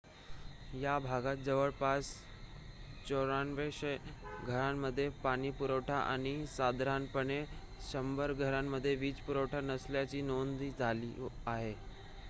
[0.73, 2.07] या भागात जवळपास
[3.03, 3.95] 9400
[4.45, 7.41] घरांमध्ये पाणीपुरवठा आणि साधारणपणे
[7.91, 11.73] 100 घरांमध्ये वीज पुरवठा नसल्याची नोंद झाली आहे